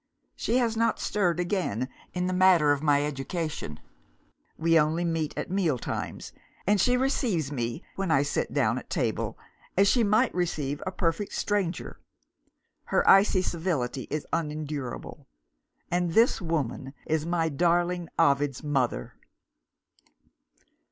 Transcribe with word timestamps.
She 0.35 0.57
has 0.57 0.75
not 0.75 0.99
stirred 0.99 1.39
again, 1.39 1.87
in 2.15 2.25
the 2.25 2.33
matter 2.33 2.71
of 2.71 2.81
my 2.81 3.05
education. 3.05 3.79
We 4.57 4.79
only 4.79 5.05
meet 5.05 5.31
at 5.37 5.51
meal 5.51 5.77
times; 5.77 6.33
and 6.65 6.81
she 6.81 6.97
receives 6.97 7.51
me, 7.51 7.83
when 7.97 8.09
I 8.09 8.23
sit 8.23 8.51
down 8.51 8.79
at 8.79 8.89
table, 8.89 9.37
as 9.77 9.87
she 9.87 10.03
might 10.03 10.33
receive 10.33 10.81
a 10.87 10.91
perfect 10.91 11.33
stranger. 11.33 11.99
Her 12.85 13.07
icy 13.07 13.43
civility 13.43 14.07
is 14.09 14.25
unendurable. 14.33 15.27
And 15.91 16.13
this 16.13 16.41
woman 16.41 16.95
is 17.05 17.27
my 17.27 17.47
darling 17.47 18.09
Ovid's 18.17 18.63
mother! 18.63 19.13